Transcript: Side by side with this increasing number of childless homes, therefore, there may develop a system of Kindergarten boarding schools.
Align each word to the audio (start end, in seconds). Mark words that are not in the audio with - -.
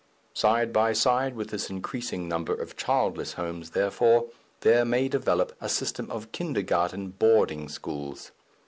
Side 0.33 0.73
by 0.73 0.93
side 0.93 1.35
with 1.35 1.49
this 1.49 1.69
increasing 1.69 2.27
number 2.27 2.55
of 2.55 2.75
childless 2.75 3.33
homes, 3.33 3.69
therefore, 3.69 4.29
there 4.61 4.83
may 4.83 5.07
develop 5.07 5.55
a 5.61 5.69
system 5.69 6.09
of 6.09 6.31
Kindergarten 6.31 7.09
boarding 7.09 7.69
schools. 7.69 8.31